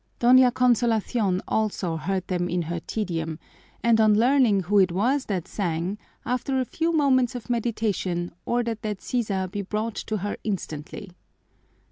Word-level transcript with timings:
Doña 0.19 0.51
Consolacion 0.51 1.41
also 1.47 1.95
heard 1.95 2.25
them 2.27 2.49
in 2.49 2.63
her 2.63 2.79
tedium, 2.79 3.37
and 3.83 4.01
on 4.01 4.15
learning 4.17 4.61
who 4.61 4.79
it 4.79 4.91
was 4.91 5.25
that 5.25 5.47
sang, 5.47 5.99
after 6.25 6.59
a 6.59 6.65
few 6.65 6.91
moments 6.91 7.35
of 7.35 7.51
meditation, 7.51 8.31
ordered 8.43 8.81
that 8.81 8.99
Sisa 9.03 9.47
be 9.51 9.61
brought 9.61 9.93
to 9.93 10.17
her 10.17 10.37
instantly. 10.43 11.11